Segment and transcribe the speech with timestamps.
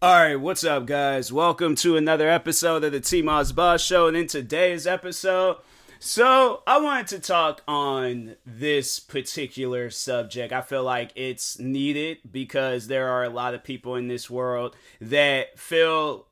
[0.00, 1.32] All right, what's up, guys?
[1.32, 4.06] Welcome to another episode of the T Moss Boss Show.
[4.06, 5.56] And in today's episode,
[5.98, 10.52] so I wanted to talk on this particular subject.
[10.52, 14.76] I feel like it's needed because there are a lot of people in this world
[15.00, 16.28] that feel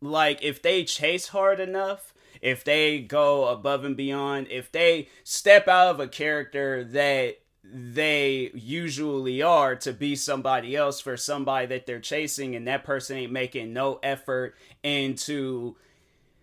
[0.00, 5.66] like if they chase hard enough, if they go above and beyond, if they step
[5.66, 7.38] out of a character that
[7.72, 13.18] they usually are to be somebody else for somebody that they're chasing and that person
[13.18, 15.76] ain't making no effort into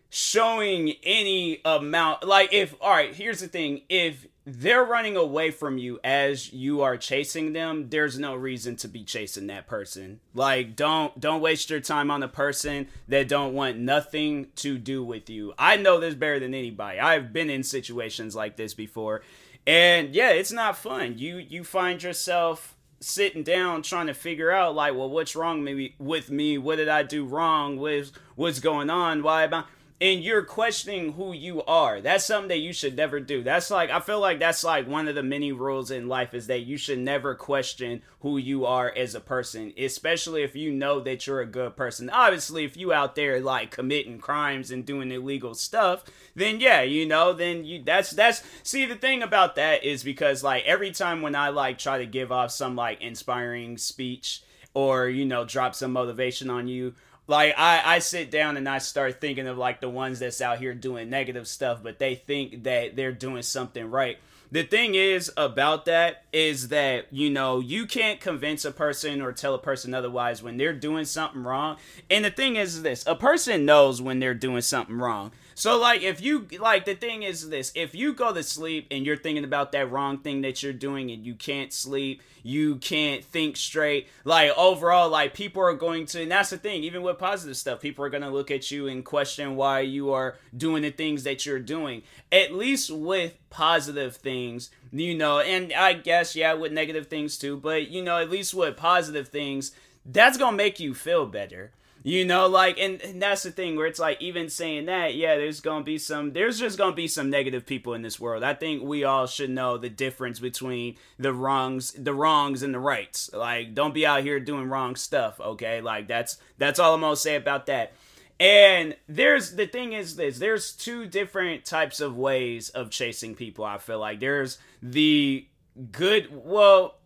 [0.10, 2.24] showing any amount.
[2.24, 3.82] Like if all right here's the thing.
[3.90, 8.88] If they're running away from you as you are chasing them there's no reason to
[8.88, 10.20] be chasing that person.
[10.36, 15.04] Like don't don't waste your time on a person that don't want nothing to do
[15.04, 15.54] with you.
[15.58, 17.00] I know this better than anybody.
[17.00, 19.22] I've been in situations like this before
[19.68, 21.18] and yeah, it's not fun.
[21.18, 25.96] You you find yourself sitting down trying to figure out like, well, what's wrong maybe
[26.00, 26.58] with me?
[26.58, 27.78] What did I do wrong?
[27.78, 29.24] What's what's going on?
[29.24, 29.64] Why am I?
[30.02, 32.02] And you're questioning who you are.
[32.02, 33.44] That's something that you should never do.
[33.44, 36.48] That's like I feel like that's like one of the many rules in life is
[36.48, 41.00] that you should never question who you are as a person, especially if you know
[41.00, 42.10] that you're a good person.
[42.10, 46.04] Obviously, if you out there like committing crimes and doing illegal stuff,
[46.36, 50.44] then yeah, you know, then you that's that's see the thing about that is because
[50.44, 55.08] like every time when I like try to give off some like inspiring speech or
[55.08, 56.94] you know drop some motivation on you
[57.28, 60.60] like I, I sit down and I start thinking of like the ones that's out
[60.60, 64.18] here doing negative stuff, but they think that they're doing something right.
[64.52, 69.32] The thing is about that is that you know you can't convince a person or
[69.32, 71.78] tell a person otherwise when they're doing something wrong.
[72.10, 75.32] And the thing is this: a person knows when they're doing something wrong.
[75.58, 79.06] So like if you like the thing is this, if you go to sleep and
[79.06, 83.24] you're thinking about that wrong thing that you're doing and you can't sleep, you can't
[83.24, 87.18] think straight, like overall like people are going to and that's the thing, even with
[87.18, 90.84] positive stuff, people are going to look at you and question why you are doing
[90.84, 92.04] the things that you're doing.
[92.34, 97.56] At least with positive things, you know, and I guess yeah, with negative things too,
[97.56, 99.72] but you know, at least with positive things,
[100.06, 101.72] that's going to make you feel better
[102.06, 105.38] you know, like, and, and, that's the thing where it's like, even saying that, yeah,
[105.38, 108.44] there's gonna be some, there's just gonna be some negative people in this world.
[108.44, 112.80] I think we all should know the difference between the wrongs, the wrongs and the
[112.80, 113.32] rights.
[113.34, 115.82] Like, don't be out here doing wrong stuff, okay?
[115.82, 117.94] Like, that's that's all I'm gonna say about that.
[118.40, 123.66] And there's the thing is this there's two different types of ways of chasing people,
[123.66, 124.20] I feel like.
[124.20, 125.48] There's the
[125.92, 126.98] good, well,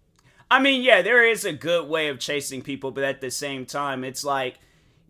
[0.52, 3.66] I mean, yeah, there is a good way of chasing people, but at the same
[3.66, 4.60] time, it's like,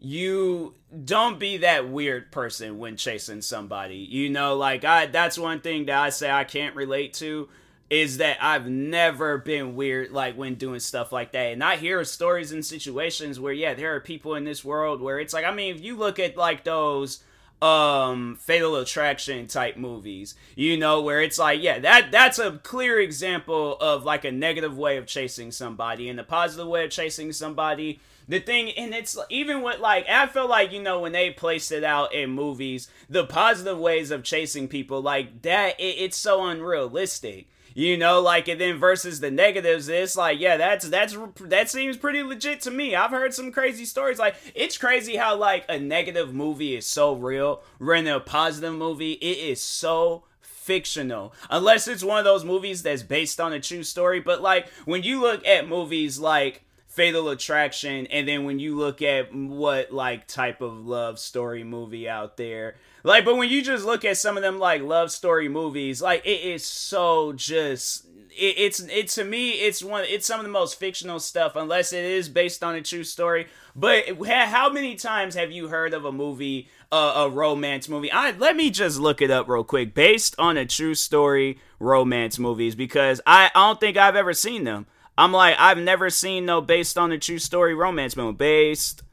[0.02, 3.98] you don't be that weird person when chasing somebody.
[3.98, 7.50] You know, like I that's one thing that I say I can't relate to
[7.90, 11.54] is that I've never been weird like when doing stuff like that.
[11.54, 15.20] And I hear stories and situations where yeah, there are people in this world where
[15.20, 17.24] it's like I mean, if you look at like those
[17.62, 23.02] um fatal attraction type movies you know where it's like yeah that that's a clear
[23.02, 27.34] example of like a negative way of chasing somebody and the positive way of chasing
[27.34, 28.00] somebody
[28.30, 31.72] the thing and it's even with like i feel like you know when they place
[31.72, 36.46] it out in movies the positive ways of chasing people like that it, it's so
[36.46, 37.48] unrealistic.
[37.76, 41.98] You know like and then versus the negatives it's like yeah that's that's that seems
[41.98, 42.96] pretty legit to me.
[42.96, 44.20] I've heard some crazy stories.
[44.20, 49.14] Like it's crazy how like a negative movie is so real when a positive movie
[49.14, 51.34] it is so fictional.
[51.50, 55.04] Unless it's one of those movies that's based on a true story but like when
[55.04, 56.64] you look at movies like
[57.00, 62.10] Fatal Attraction, and then when you look at what like type of love story movie
[62.10, 65.48] out there, like, but when you just look at some of them like love story
[65.48, 70.42] movies, like it is so just it, it's it to me it's one it's some
[70.42, 73.48] of the most fictional stuff unless it is based on a true story.
[73.74, 78.12] But how many times have you heard of a movie, uh, a romance movie?
[78.12, 82.38] I let me just look it up real quick, based on a true story romance
[82.38, 84.86] movies because I, I don't think I've ever seen them.
[85.20, 88.38] I'm like, I've never seen no based on a true story romance movie.
[88.38, 89.04] Based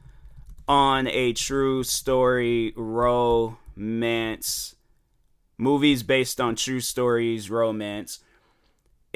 [0.65, 4.75] on a true story romance.
[5.57, 8.19] Movies based on true stories, romance.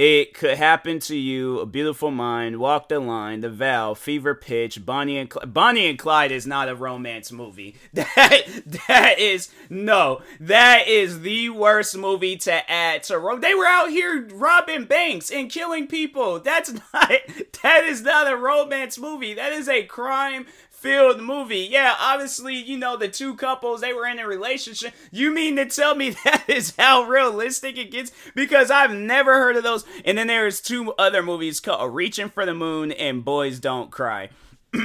[0.04, 1.60] It could happen to you.
[1.60, 6.00] A Beautiful Mind, Walk the Line, The Vow, Fever Pitch, Bonnie and Cl- Bonnie and
[6.00, 7.76] Clyde is not a romance movie.
[7.94, 8.42] That
[8.88, 10.24] that is no.
[10.40, 15.30] That is the worst movie to add to rom- They were out here robbing banks
[15.30, 16.40] and killing people.
[16.40, 17.12] That's not.
[17.62, 19.36] That is not a romance movie.
[19.36, 20.48] That is a crime
[20.82, 21.68] filled movie.
[21.70, 24.94] Yeah, obviously, you know, the two couples, they were in a relationship.
[25.12, 28.12] You mean to tell me that is how realistic it gets?
[28.34, 29.86] Because I've never heard of those.
[30.04, 33.92] And then there's two other movies called uh, Reaching for the Moon and Boys Don't
[33.92, 34.30] Cry.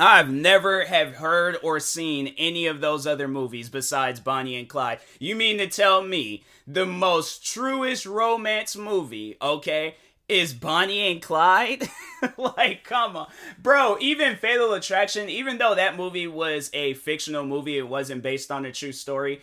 [0.00, 5.00] I've never have heard or seen any of those other movies besides Bonnie and Clyde.
[5.18, 9.96] You mean to tell me the most truest romance movie, okay,
[10.28, 11.88] is Bonnie and Clyde?
[12.36, 13.28] like, come on.
[13.62, 18.50] Bro, even Fatal Attraction, even though that movie was a fictional movie, it wasn't based
[18.50, 19.40] on a true story.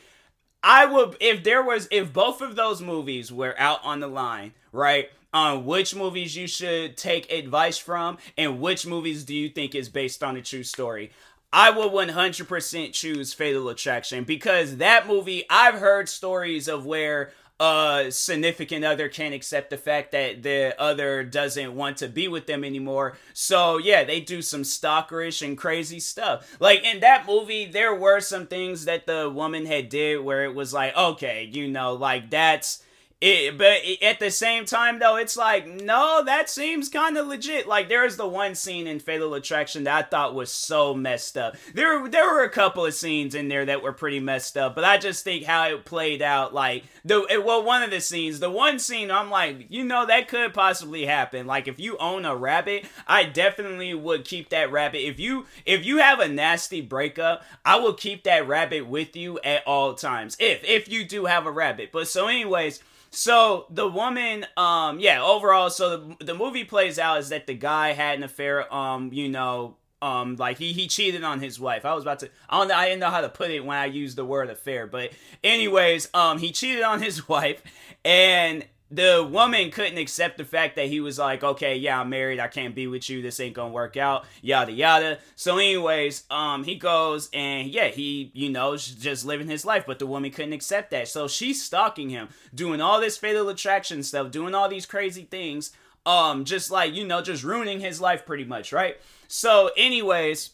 [0.64, 4.54] I would if there was if both of those movies were out on the line,
[4.72, 5.10] right?
[5.36, 9.90] on which movies you should take advice from and which movies do you think is
[9.90, 11.12] based on a true story.
[11.52, 18.08] I would 100% choose Fatal Attraction because that movie, I've heard stories of where a
[18.10, 22.64] significant other can't accept the fact that the other doesn't want to be with them
[22.64, 23.18] anymore.
[23.34, 26.58] So yeah, they do some stalkerish and crazy stuff.
[26.60, 30.54] Like in that movie, there were some things that the woman had did where it
[30.54, 32.84] was like, okay, you know, like that's
[33.22, 37.68] it, but at the same time, though, it's like, no, that seems kind of legit.
[37.68, 41.56] Like, there's the one scene in Fatal Attraction that I thought was so messed up.
[41.74, 44.84] There, there were a couple of scenes in there that were pretty messed up, but
[44.84, 48.50] I just think how it played out, like, the, well, one of the scenes, the
[48.50, 51.48] one scene, I'm like, you know, that could possibly happen.
[51.48, 55.08] Like, if you own a rabbit, I definitely would keep that rabbit.
[55.08, 59.40] If you, if you have a nasty breakup, I will keep that rabbit with you
[59.40, 60.36] at all times.
[60.40, 61.92] If, if you do have a rabbit.
[61.92, 62.82] But so, anyways,
[63.16, 67.54] so the woman, um, yeah, overall, so the, the movie plays out is that the
[67.54, 71.86] guy had an affair, um, you know, um, like he he cheated on his wife.
[71.86, 73.78] I was about to, I don't know, I didn't know how to put it when
[73.78, 75.12] I used the word affair, but
[75.44, 77.64] anyways, um, he cheated on his wife,
[78.04, 82.40] and the woman couldn't accept the fact that he was like, okay, yeah, I'm married,
[82.40, 85.20] I can't be with you, this ain't gonna work out, yada yada.
[85.36, 89.98] So, anyways, um, he goes and yeah, he, you know, just living his life, but
[89.98, 91.08] the woman couldn't accept that.
[91.08, 95.72] So she's stalking him, doing all this fatal attraction stuff, doing all these crazy things,
[96.06, 98.98] um, just like, you know, just ruining his life pretty much, right?
[99.28, 100.52] So, anyways,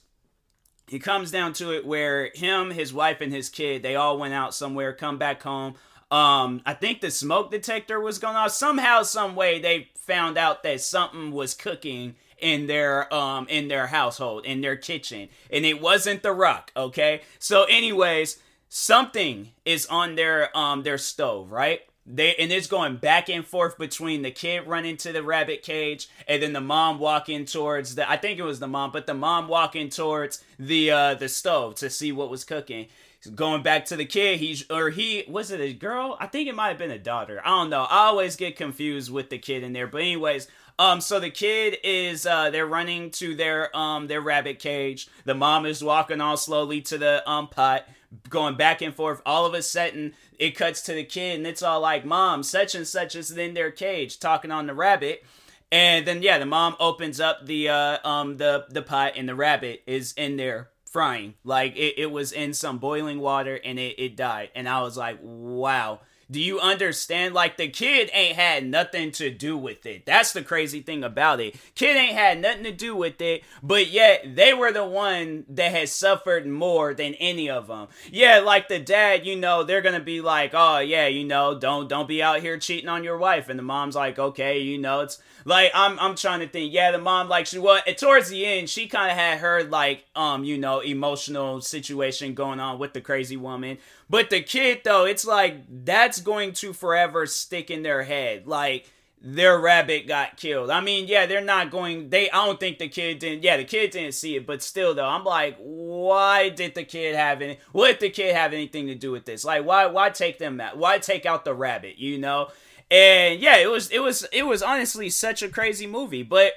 [0.88, 4.34] he comes down to it where him, his wife, and his kid, they all went
[4.34, 5.76] out somewhere, come back home
[6.12, 8.52] um, I think the smoke detector was going off.
[8.52, 13.88] Somehow, some way, they found out that something was cooking in their um in their
[13.88, 16.72] household, in their kitchen, and it wasn't the rock.
[16.76, 21.82] Okay, so anyways, something is on their um their stove, right?
[22.06, 26.10] They and it's going back and forth between the kid running to the rabbit cage
[26.28, 29.14] and then the mom walking towards the I think it was the mom, but the
[29.14, 32.88] mom walking towards the uh the stove to see what was cooking
[33.28, 36.18] going back to the kid he's or he was it a girl?
[36.20, 37.42] I think it might have been a daughter.
[37.44, 37.84] I don't know.
[37.84, 39.88] I always get confused with the kid in there.
[39.88, 40.48] But anyways
[40.80, 45.08] um so the kid is uh they're running to their um their rabbit cage.
[45.26, 47.88] The mom is walking all slowly to the um pot
[48.30, 49.22] going back and forth.
[49.26, 52.74] All of a sudden it cuts to the kid and it's all like mom such
[52.74, 55.24] and such is in their cage talking on the rabbit.
[55.72, 59.36] And then yeah the mom opens up the uh um the the pot and the
[59.36, 61.36] rabbit is in there frying.
[61.44, 64.50] Like it, it was in some boiling water and it, it died.
[64.54, 66.02] And I was like, wow.
[66.32, 67.34] Do you understand?
[67.34, 70.06] Like the kid ain't had nothing to do with it.
[70.06, 71.56] That's the crazy thing about it.
[71.76, 75.74] Kid ain't had nothing to do with it, but yet they were the one that
[75.74, 77.90] has suffered more than any of them.
[78.10, 81.90] Yeah, like the dad, you know, they're gonna be like, oh yeah, you know, don't
[81.90, 85.02] don't be out here cheating on your wife, and the mom's like, okay, you know,
[85.02, 86.74] it's like I'm I'm trying to think.
[86.74, 90.06] Yeah, the mom like she was towards the end, she kind of had her like
[90.16, 93.78] um you know emotional situation going on with the crazy woman.
[94.12, 98.46] But the kid though, it's like that's going to forever stick in their head.
[98.46, 98.92] Like
[99.22, 100.70] their rabbit got killed.
[100.70, 102.10] I mean, yeah, they're not going.
[102.10, 103.44] They, I don't think the kid didn't.
[103.44, 107.16] Yeah, the kid didn't see it, but still, though, I'm like, why did the kid
[107.16, 107.58] have any?
[107.72, 109.46] What the kid have anything to do with this?
[109.46, 110.78] Like, why, why take them out?
[110.78, 111.98] Why take out the rabbit?
[111.98, 112.50] You know?
[112.90, 116.24] And yeah, it was it was it was honestly such a crazy movie.
[116.24, 116.52] But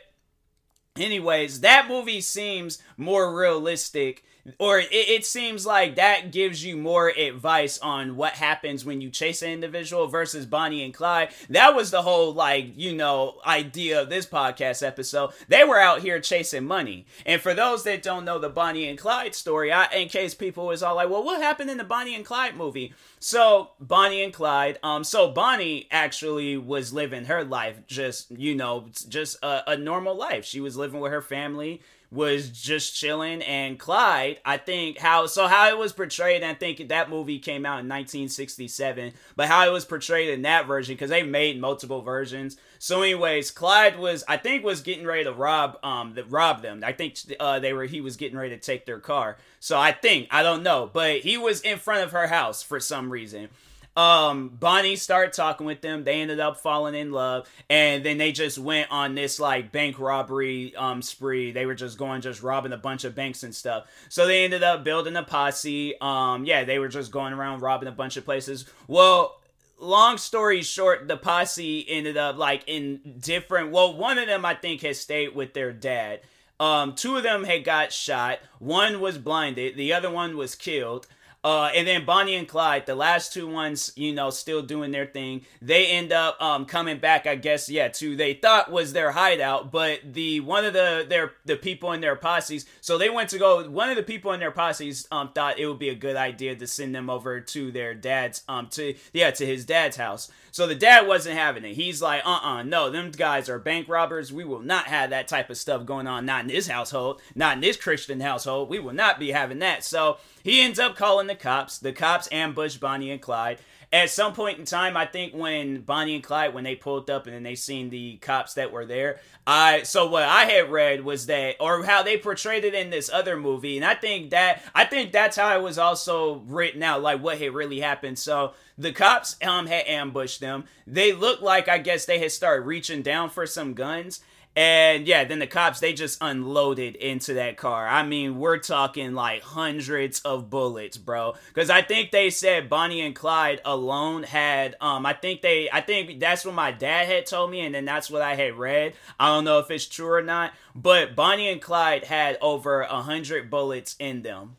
[0.97, 4.25] anyways, that movie seems more realistic
[4.59, 9.09] or it, it, seems like that gives you more advice on what happens when you
[9.09, 11.31] chase an individual versus Bonnie and Clyde.
[11.49, 15.31] That was the whole like you know idea of this podcast episode.
[15.49, 18.99] They were out here chasing money, and for those that don't know the Bonnie and
[18.99, 22.15] Clyde story, I, in case people was all like, well, what happened in the Bonnie
[22.15, 22.93] and Clyde movie?
[23.21, 28.87] So Bonnie and Clyde, um, so Bonnie actually was living her life just you know
[29.09, 30.45] just a, a normal life.
[30.45, 31.81] She was living with her family
[32.15, 36.89] was just chilling and Clyde, I think how so how it was portrayed, I think
[36.89, 41.11] that movie came out in 1967, but how it was portrayed in that version cuz
[41.11, 42.57] they made multiple versions.
[42.79, 46.83] So anyways, Clyde was I think was getting ready to rob um the, rob them.
[46.85, 49.37] I think uh they were he was getting ready to take their car.
[49.61, 52.79] So I think, I don't know, but he was in front of her house for
[52.81, 53.49] some reason.
[53.97, 56.05] Um, Bonnie started talking with them.
[56.05, 59.99] They ended up falling in love, and then they just went on this like bank
[59.99, 61.53] robbery um spree.
[61.53, 63.87] They were just going, just robbing a bunch of banks and stuff.
[64.09, 65.95] So they ended up building a posse.
[66.01, 68.65] Um, yeah, they were just going around robbing a bunch of places.
[68.89, 69.41] Well,
[69.79, 73.71] long story short, the posse ended up like in different.
[73.71, 76.21] Well, one of them I think has stayed with their dad.
[76.61, 78.39] Um, two of them had got shot.
[78.59, 79.77] One was blinded.
[79.77, 81.07] The other one was killed.
[81.45, 85.05] Uh, and then Bonnie and Clyde, the last two ones, you know, still doing their
[85.05, 85.45] thing.
[85.61, 89.71] They end up um, coming back, I guess, yeah, to they thought was their hideout,
[89.71, 92.65] but the one of the their the people in their posses.
[92.81, 93.69] So they went to go.
[93.69, 96.57] One of the people in their posses um, thought it would be a good idea
[96.57, 100.31] to send them over to their dad's um to yeah to his dad's house.
[100.51, 101.75] So the dad wasn't having it.
[101.75, 104.33] He's like, uh uh no, them guys are bank robbers.
[104.33, 106.25] We will not have that type of stuff going on.
[106.25, 107.21] Not in this household.
[107.35, 108.71] Not in this Christian household.
[108.71, 109.85] We will not be having that.
[109.85, 111.79] So he ends up calling the cops.
[111.79, 113.59] The cops ambush Bonnie and Clyde.
[113.93, 117.27] At some point in time, I think when Bonnie and Clyde, when they pulled up
[117.27, 121.05] and then they seen the cops that were there, I so what I had read
[121.05, 124.63] was that, or how they portrayed it in this other movie, and I think that
[124.75, 128.19] I think that's how it was also written out, like what had really happened.
[128.19, 130.65] So the cops um had ambushed them.
[130.87, 134.21] They looked like I guess they had started reaching down for some guns,
[134.57, 137.87] and yeah, then the cops they just unloaded into that car.
[137.87, 141.35] I mean, we're talking like hundreds of bullets, bro.
[141.55, 145.81] Cuz I think they said Bonnie and Clyde alone had um I think they I
[145.81, 148.95] think that's what my dad had told me and then that's what I had read.
[149.19, 152.95] I don't know if it's true or not, but Bonnie and Clyde had over a
[152.95, 154.57] 100 bullets in them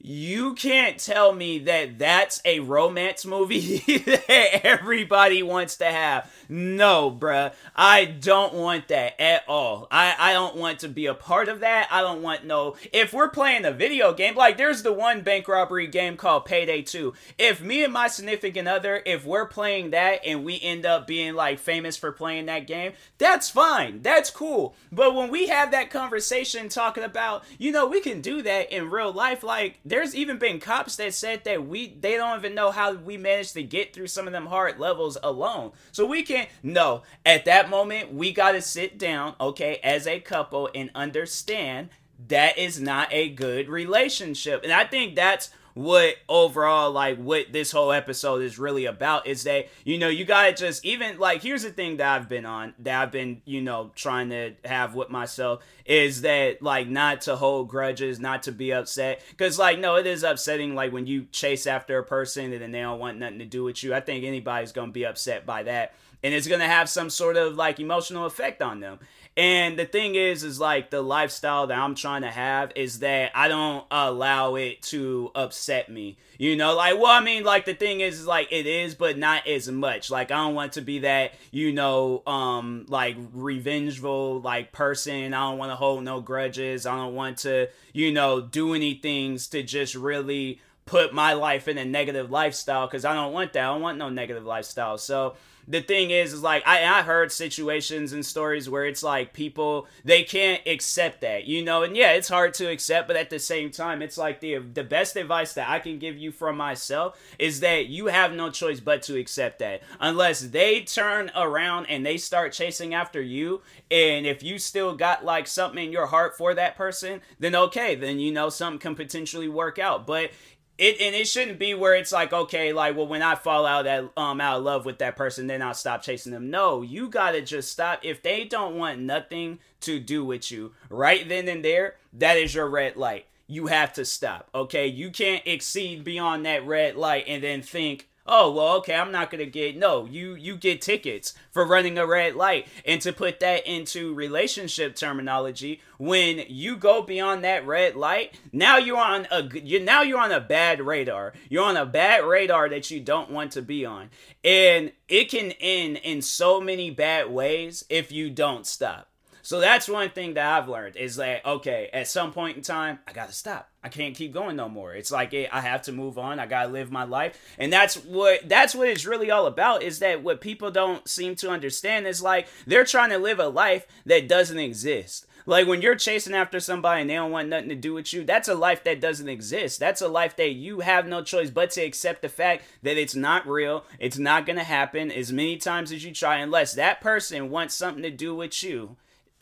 [0.00, 6.32] you can't tell me that that's a romance movie that everybody wants to have.
[6.48, 7.52] No, bruh.
[7.74, 9.88] I don't want that at all.
[9.90, 11.88] I, I don't want to be a part of that.
[11.90, 12.76] I don't want no.
[12.92, 16.82] If we're playing a video game, like there's the one bank robbery game called Payday
[16.82, 17.12] 2.
[17.36, 21.34] If me and my significant other, if we're playing that and we end up being
[21.34, 24.00] like famous for playing that game, that's fine.
[24.02, 24.76] That's cool.
[24.92, 28.90] But when we have that conversation talking about, you know, we can do that in
[28.90, 32.70] real life, like there's even been cops that said that we they don't even know
[32.70, 35.72] how we managed to get through some of them hard levels alone.
[35.92, 40.20] So we can't no, at that moment we got to sit down, okay, as a
[40.20, 41.90] couple and understand
[42.28, 44.62] that is not a good relationship.
[44.64, 49.44] And I think that's what overall like what this whole episode is really about is
[49.44, 52.74] that you know you gotta just even like here's the thing that i've been on
[52.80, 57.36] that i've been you know trying to have with myself is that like not to
[57.36, 61.26] hold grudges not to be upset because like no it is upsetting like when you
[61.32, 63.94] chase after a person and then they don't want nothing to do with you.
[63.94, 67.56] I think anybody's gonna be upset by that and it's gonna have some sort of
[67.56, 68.98] like emotional effect on them
[69.38, 73.30] and the thing is, is like the lifestyle that I'm trying to have is that
[73.36, 76.18] I don't allow it to upset me.
[76.38, 79.16] You know, like, well, I mean, like the thing is, is like it is, but
[79.16, 80.10] not as much.
[80.10, 85.32] Like, I don't want to be that, you know, um, like revengeful, like person.
[85.32, 86.84] I don't want to hold no grudges.
[86.84, 91.68] I don't want to, you know, do any things to just really put my life
[91.68, 93.62] in a negative lifestyle because I don't want that.
[93.62, 94.98] I don't want no negative lifestyle.
[94.98, 95.36] So,
[95.68, 99.86] the thing is, is like I, I heard situations and stories where it's like people
[100.02, 103.38] they can't accept that, you know, and yeah, it's hard to accept, but at the
[103.38, 107.20] same time, it's like the the best advice that I can give you from myself
[107.38, 109.82] is that you have no choice but to accept that.
[110.00, 113.60] Unless they turn around and they start chasing after you,
[113.90, 117.94] and if you still got like something in your heart for that person, then okay,
[117.94, 120.30] then you know something can potentially work out, but
[120.78, 123.84] it and it shouldn't be where it's like okay like well when i fall out
[123.84, 126.50] that um out of love with that person then i'll stop chasing them.
[126.50, 128.00] No you gotta just stop.
[128.02, 132.54] If they don't want nothing to do with you right then and there that is
[132.54, 133.26] your red light.
[133.46, 134.86] You have to stop okay?
[134.86, 139.30] You can't exceed beyond that red light and then think oh well okay i'm not
[139.30, 142.66] gonna get no you you get tickets for running a red light.
[142.84, 148.76] And to put that into relationship terminology when you go beyond that red light now
[148.76, 151.32] you're on a you now you're on a bad radar.
[151.48, 154.10] You're on a bad radar that you don't want to be on.
[154.44, 159.08] And it can end in so many bad ways if you don't stop
[159.48, 162.98] so that's one thing that I've learned is that okay, at some point in time,
[163.08, 163.70] I gotta stop.
[163.82, 164.92] I can't keep going no more.
[164.92, 166.38] It's like it, I have to move on.
[166.38, 169.82] I gotta live my life, and that's what that's what it's really all about.
[169.82, 172.06] Is that what people don't seem to understand?
[172.06, 175.24] Is like they're trying to live a life that doesn't exist.
[175.46, 178.24] Like when you're chasing after somebody and they don't want nothing to do with you,
[178.24, 179.80] that's a life that doesn't exist.
[179.80, 183.14] That's a life that you have no choice but to accept the fact that it's
[183.14, 183.86] not real.
[183.98, 187.74] It's not going to happen as many times as you try, unless that person wants
[187.74, 188.98] something to do with you.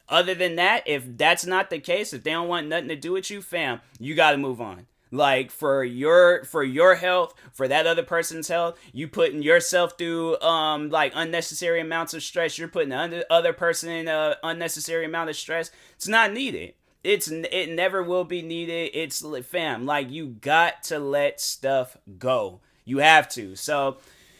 [0.08, 3.12] Other than that, if that's not the case, if they don't want nothing to do
[3.12, 4.86] with you, fam, you got to move on.
[5.12, 10.38] like for your for your health for that other person's health you putting yourself through
[10.40, 15.30] um like unnecessary amounts of stress you're putting the other person in a unnecessary amount
[15.30, 16.74] of stress it's not needed.
[17.04, 18.90] It's it never will be needed.
[18.94, 22.60] It's fam like you got to let stuff go.
[22.84, 23.54] You have to.
[23.54, 23.98] So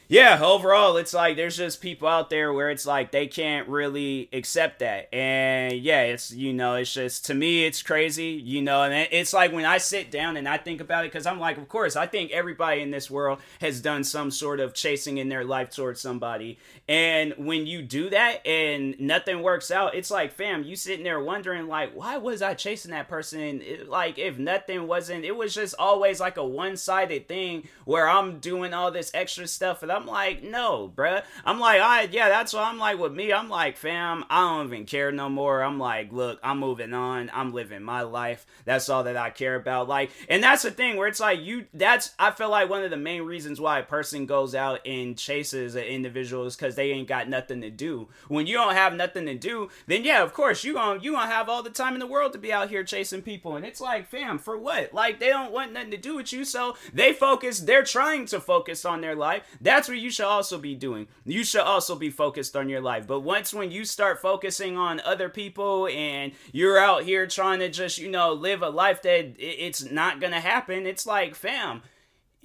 [0.08, 4.28] yeah, overall, it's like there's just people out there where it's like they can't really
[4.32, 5.12] accept that.
[5.12, 9.32] And yeah, it's, you know, it's just, to me, it's crazy, you know, and it's
[9.32, 11.96] like when I sit down and I think about it, because I'm like, of course,
[11.96, 15.70] I think everybody in this world has done some sort of chasing in their life
[15.70, 16.58] towards somebody.
[16.88, 21.20] And when you do that and nothing works out, it's like, fam, you sitting there
[21.20, 23.60] wondering, like, why was I chasing that person?
[23.60, 28.08] It, like, if nothing wasn't, it was just always like a one sided thing where
[28.08, 31.22] I'm doing all this extra stuff and I'm like, no, bruh.
[31.44, 33.32] I'm like, right, yeah, that's what I'm like with me.
[33.32, 35.62] I'm like, fam, I don't even care no more.
[35.62, 37.30] I'm like, look, I'm moving on.
[37.32, 38.46] I'm living my life.
[38.64, 39.88] That's all that I care about.
[39.88, 42.90] Like, and that's the thing where it's like, you, that's, I feel like one of
[42.90, 46.90] the main reasons why a person goes out and chases an individual is because they
[46.90, 48.08] ain't got nothing to do.
[48.28, 51.30] When you don't have nothing to do, then yeah, of course, you gonna, you gonna
[51.30, 53.56] have all the time in the world to be out here chasing people.
[53.56, 54.92] And it's like, fam, for what?
[54.92, 56.44] Like, they don't want nothing to do with you.
[56.44, 59.42] So they focus, they're trying to focus on their life.
[59.60, 61.08] That's what you should also be doing.
[61.24, 63.06] You should also be focused on your life.
[63.06, 67.68] But once when you start focusing on other people and you're out here trying to
[67.68, 71.82] just, you know, live a life that it's not gonna happen, it's like, fam,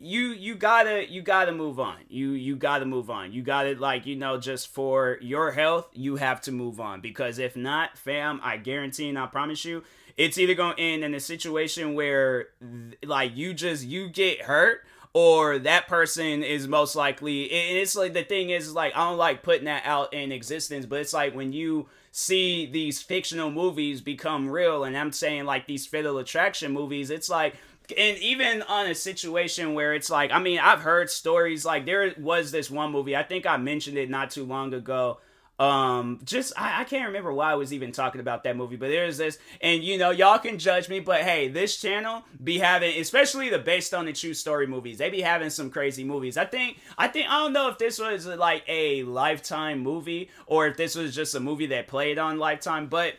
[0.02, 4.08] you you gotta you gotta move on you you gotta move on you gotta like
[4.08, 8.40] you know just for your health you have to move on because if not fam
[8.44, 9.84] i guarantee and i promise you
[10.18, 12.48] it's either gonna end in a situation where
[13.06, 14.82] like you just you get hurt
[15.14, 19.44] or that person is most likely it's like the thing is like i don't like
[19.44, 24.50] putting that out in existence but it's like when you see these fictional movies become
[24.50, 27.56] real and i'm saying like these fatal attraction movies it's like
[27.98, 32.14] and even on a situation where it's like i mean i've heard stories like there
[32.18, 35.18] was this one movie i think i mentioned it not too long ago
[35.62, 38.88] um, just I, I, can't remember why I was even talking about that movie, but
[38.88, 43.00] there's this, and you know, y'all can judge me, but hey, this channel be having,
[43.00, 46.36] especially the based on the true story movies, they be having some crazy movies.
[46.36, 50.66] I think, I think, I don't know if this was like a lifetime movie or
[50.66, 53.14] if this was just a movie that played on Lifetime, but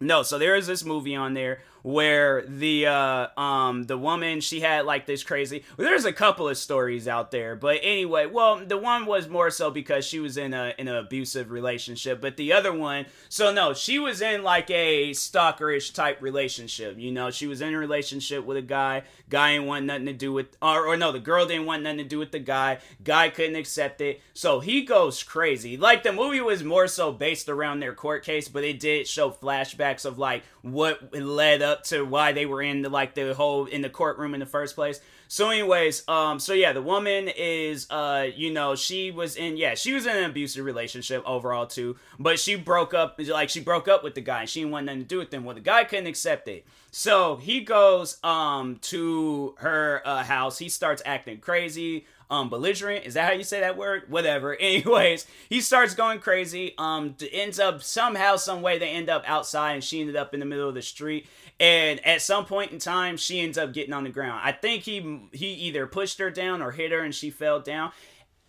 [0.00, 4.60] no, so there is this movie on there where the uh um the woman she
[4.60, 8.64] had like this crazy well, there's a couple of stories out there but anyway well
[8.64, 12.36] the one was more so because she was in a in an abusive relationship but
[12.36, 17.30] the other one so no she was in like a stalkerish type relationship you know
[17.30, 20.56] she was in a relationship with a guy guy didn't want nothing to do with
[20.60, 23.56] or, or no the girl didn't want nothing to do with the guy guy couldn't
[23.56, 27.94] accept it so he goes crazy like the movie was more so based around their
[27.94, 32.32] court case but it did show flashbacks of like what led up up to why
[32.32, 35.00] they were in the like the whole in the courtroom in the first place.
[35.32, 39.76] So, anyways, um, so yeah, the woman is, uh, you know, she was in, yeah,
[39.76, 43.86] she was in an abusive relationship overall too, but she broke up, like she broke
[43.86, 44.40] up with the guy.
[44.40, 45.44] And she didn't want nothing to do with him.
[45.44, 50.58] Well, the guy couldn't accept it, so he goes, um, to her uh, house.
[50.58, 55.26] He starts acting crazy um belligerent is that how you say that word whatever anyways
[55.48, 59.84] he starts going crazy um ends up somehow some way they end up outside and
[59.84, 61.26] she ended up in the middle of the street
[61.60, 64.40] and at some point in time she ends up getting on the ground.
[64.42, 67.92] I think he he either pushed her down or hit her and she fell down.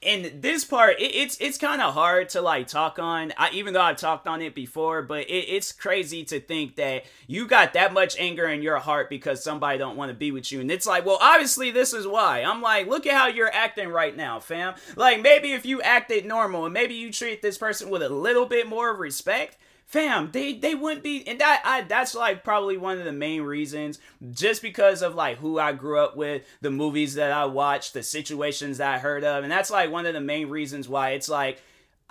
[0.03, 3.33] And this part it, it's it's kind of hard to like talk on.
[3.37, 7.03] I, even though i've talked on it before but it, it's crazy to think that
[7.27, 10.49] you got that much anger in your heart because somebody don't want to be with
[10.51, 10.61] you.
[10.61, 12.41] And it's like well obviously this is why.
[12.43, 14.73] I'm like look at how you're acting right now fam.
[14.95, 18.45] Like maybe if you acted normal and maybe you treat this person with a little
[18.45, 19.57] bit more respect
[19.91, 23.41] fam they they wouldn't be and that i that's like probably one of the main
[23.41, 23.99] reasons
[24.31, 28.01] just because of like who i grew up with the movies that i watched the
[28.01, 31.27] situations that i heard of and that's like one of the main reasons why it's
[31.27, 31.61] like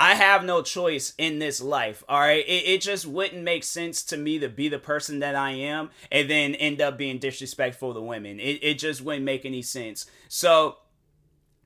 [0.03, 2.03] I have no choice in this life.
[2.09, 2.43] All right.
[2.49, 5.91] It, it just wouldn't make sense to me to be the person that I am
[6.11, 8.41] and then end up being disrespectful to women.
[8.41, 10.07] It, it just wouldn't make any sense.
[10.27, 10.79] So,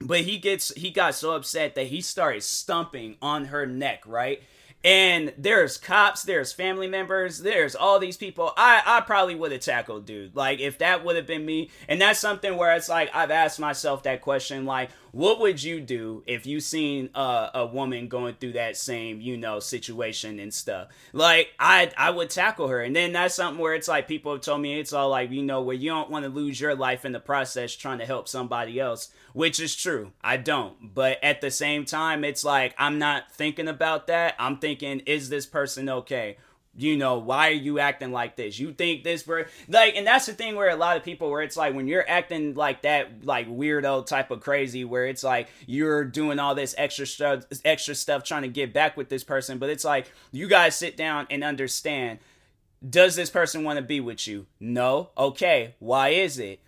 [0.01, 4.43] but he gets, he got so upset that he started stumping on her neck, right?
[4.85, 8.53] And there's cops, there's family members, there's all these people.
[8.57, 10.37] I I probably would have tackled dude.
[10.37, 13.59] Like if that would have been me, and that's something where it's like I've asked
[13.59, 14.67] myself that question.
[14.67, 19.37] Like, what would you do if you seen a woman going through that same you
[19.37, 20.89] know situation and stuff?
[21.13, 24.43] Like I I would tackle her, and then that's something where it's like people have
[24.43, 27.05] told me it's all like you know where you don't want to lose your life
[27.05, 30.13] in the process trying to help somebody else which is true.
[30.23, 30.95] I don't.
[30.95, 34.35] But at the same time, it's like I'm not thinking about that.
[34.39, 36.39] I'm thinking, is this person okay?
[36.77, 38.59] You know why are you acting like this?
[38.59, 41.43] You think this bro like and that's the thing where a lot of people where
[41.43, 45.49] it's like when you're acting like that like weirdo type of crazy where it's like
[45.67, 49.59] you're doing all this extra stuff extra stuff trying to get back with this person
[49.59, 52.19] but it's like you guys sit down and understand
[52.87, 54.47] does this person want to be with you?
[54.59, 55.11] No?
[55.17, 56.61] Okay why is it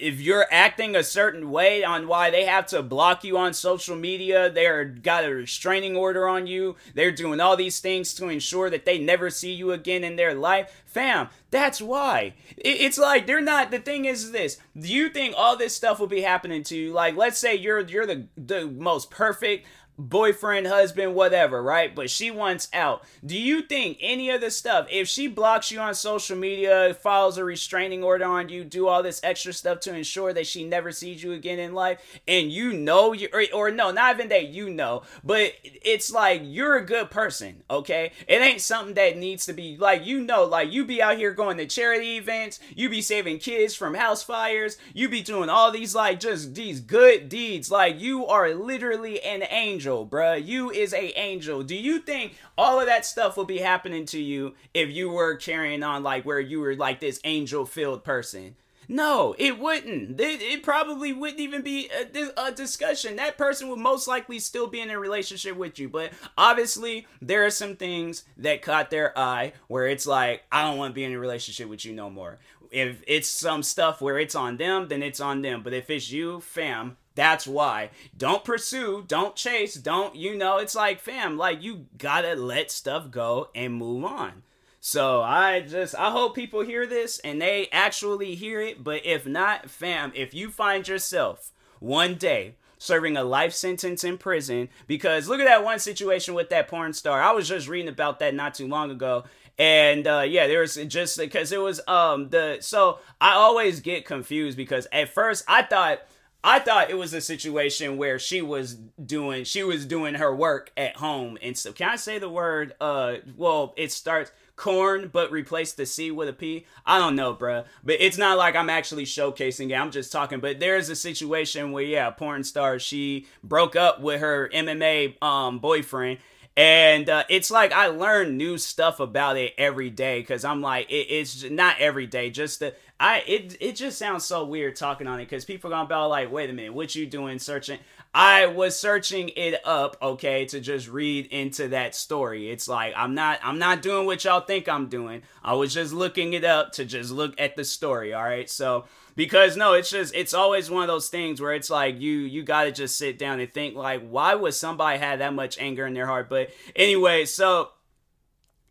[0.00, 3.94] if you're acting a certain way on why they have to block you on social
[3.94, 8.70] media, they're got a restraining order on you, they're doing all these things to ensure
[8.70, 10.82] that they never see you again in their life.
[10.86, 12.34] Fam, that's why.
[12.56, 14.58] It's like they're not the thing is this.
[14.76, 16.92] Do you think all this stuff will be happening to you?
[16.92, 19.66] Like let's say you're you're the the most perfect
[20.00, 21.94] boyfriend, husband, whatever, right?
[21.94, 23.04] But she wants out.
[23.24, 27.36] Do you think any of the stuff, if she blocks you on social media, files
[27.36, 30.90] a restraining order on you, do all this extra stuff to ensure that she never
[30.90, 34.48] sees you again in life, and you know you or, or no, not even that
[34.48, 38.12] you know, but it's like you're a good person, okay?
[38.26, 41.32] It ain't something that needs to be like you know, like you be out here
[41.32, 45.70] going to charity events, you be saving kids from house fires, you be doing all
[45.70, 50.44] these like just these good deeds, like you are literally an angel angel, bruh.
[50.44, 51.62] You is a angel.
[51.62, 55.36] Do you think all of that stuff will be happening to you if you were
[55.36, 58.54] carrying on like where you were like this angel filled person?
[58.88, 60.20] No, it wouldn't.
[60.20, 63.16] It, it, probably wouldn't even be a, a, discussion.
[63.16, 65.88] That person would most likely still be in a relationship with you.
[65.88, 70.76] But obviously, there are some things that caught their eye where it's like, I don't
[70.76, 72.40] want to be in a relationship with you no more.
[72.72, 75.62] If it's some stuff where it's on them, then it's on them.
[75.62, 77.90] But if it's you, fam, that's why.
[78.16, 83.10] Don't pursue, don't chase, don't, you know, it's like, fam, like you gotta let stuff
[83.10, 84.42] go and move on.
[84.80, 88.82] So I just, I hope people hear this and they actually hear it.
[88.82, 94.16] But if not, fam, if you find yourself one day serving a life sentence in
[94.16, 97.20] prison, because look at that one situation with that porn star.
[97.20, 99.24] I was just reading about that not too long ago
[99.58, 104.06] and uh, yeah there was just because it was um the so i always get
[104.06, 106.00] confused because at first i thought
[106.42, 110.72] I thought it was a situation where she was doing she was doing her work
[110.76, 115.32] at home and so can I say the word uh well it starts corn but
[115.32, 116.66] replace the C with a P.
[116.84, 117.64] I don't know, bruh.
[117.82, 119.74] But it's not like I'm actually showcasing it.
[119.74, 120.38] I'm just talking.
[120.38, 125.58] But there's a situation where yeah, porn star she broke up with her MMA um
[125.60, 126.18] boyfriend
[126.56, 130.90] and uh, it's like I learn new stuff about it every day because I'm like
[130.90, 135.06] it, it's not every day just the I it it just sounds so weird talking
[135.06, 137.38] on it because people are gonna be all like wait a minute what you doing
[137.38, 137.78] searching?
[138.12, 142.50] I was searching it up okay to just read into that story.
[142.50, 145.22] It's like I'm not I'm not doing what y'all think I'm doing.
[145.44, 148.50] I was just looking it up to just look at the story all right?
[148.50, 148.86] So
[149.16, 152.42] because no it's just it's always one of those things where it's like you you
[152.42, 155.86] got to just sit down and think like why would somebody have that much anger
[155.86, 156.28] in their heart?
[156.28, 157.70] But anyway so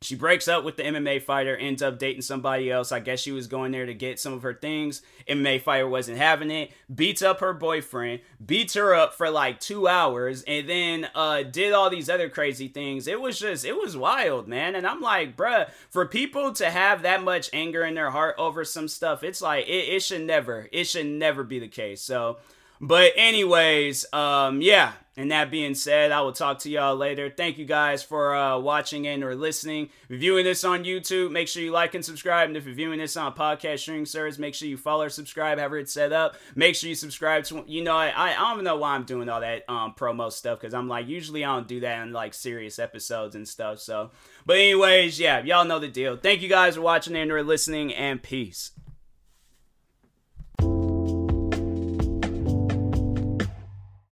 [0.01, 2.91] she breaks up with the MMA fighter, ends up dating somebody else.
[2.91, 5.01] I guess she was going there to get some of her things.
[5.27, 6.71] MMA fighter wasn't having it.
[6.93, 11.73] Beats up her boyfriend, beats her up for like two hours, and then uh, did
[11.73, 13.07] all these other crazy things.
[13.07, 14.75] It was just, it was wild, man.
[14.75, 18.63] And I'm like, bruh, for people to have that much anger in their heart over
[18.63, 22.01] some stuff, it's like, it, it should never, it should never be the case.
[22.01, 22.37] So,
[22.81, 24.93] but anyways, um, yeah.
[25.19, 27.29] And that being said, I will talk to y'all later.
[27.29, 29.89] Thank you guys for uh, watching and or listening.
[30.07, 32.47] Reviewing this on YouTube, make sure you like and subscribe.
[32.47, 35.57] And if you're viewing this on podcast streaming service, make sure you follow or subscribe,
[35.57, 36.37] however it's set up.
[36.55, 39.27] Make sure you subscribe to, you know, I, I don't even know why I'm doing
[39.27, 42.33] all that um, promo stuff because I'm like, usually I don't do that in like
[42.33, 43.79] serious episodes and stuff.
[43.79, 44.11] So,
[44.45, 46.15] but anyways, yeah, y'all know the deal.
[46.15, 48.71] Thank you guys for watching and or listening, and peace.